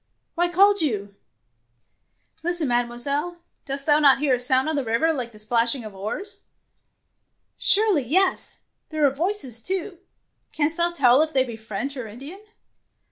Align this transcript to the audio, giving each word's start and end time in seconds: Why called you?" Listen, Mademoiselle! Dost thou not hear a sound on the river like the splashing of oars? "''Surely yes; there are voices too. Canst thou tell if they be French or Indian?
Why 0.33 0.49
called 0.49 0.81
you?" 0.81 1.13
Listen, 2.43 2.67
Mademoiselle! 2.69 3.37
Dost 3.67 3.85
thou 3.85 3.99
not 3.99 4.17
hear 4.17 4.33
a 4.33 4.39
sound 4.39 4.67
on 4.67 4.75
the 4.75 4.83
river 4.83 5.13
like 5.13 5.31
the 5.31 5.37
splashing 5.37 5.83
of 5.85 5.93
oars? 5.93 6.39
"''Surely 7.59 8.01
yes; 8.03 8.61
there 8.89 9.05
are 9.05 9.11
voices 9.11 9.61
too. 9.61 9.99
Canst 10.53 10.77
thou 10.77 10.89
tell 10.89 11.21
if 11.21 11.33
they 11.33 11.43
be 11.43 11.55
French 11.55 11.95
or 11.95 12.07
Indian? 12.07 12.41